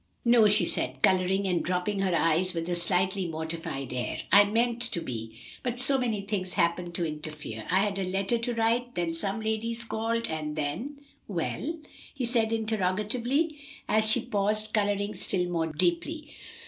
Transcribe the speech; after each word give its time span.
"No," 0.25 0.47
she 0.47 0.65
said, 0.65 1.03
coloring 1.03 1.45
and 1.47 1.61
dropping 1.61 1.99
her 1.99 2.15
eyes 2.15 2.55
with 2.55 2.67
a 2.69 2.75
slightly 2.75 3.27
mortified 3.27 3.93
air. 3.93 4.17
"I 4.31 4.45
meant 4.45 4.81
to 4.93 4.99
be, 4.99 5.37
but 5.61 5.77
so 5.77 5.99
many 5.99 6.21
things 6.21 6.53
happened 6.53 6.95
to 6.95 7.05
interfere. 7.05 7.67
I 7.69 7.81
had 7.81 7.99
a 7.99 8.09
letter 8.09 8.39
to 8.39 8.55
write, 8.55 8.95
then 8.95 9.13
some 9.13 9.41
ladies 9.41 9.83
called, 9.83 10.25
and 10.25 10.55
then" 10.55 10.97
"Well?" 11.37 11.77
he 12.15 12.25
said 12.25 12.51
interrogatively, 12.51 13.59
as 13.87 14.09
she 14.09 14.21
paused, 14.21 14.73
coloring 14.73 15.13
still 15.13 15.47
more 15.47 15.67
deeply. 15.67 16.31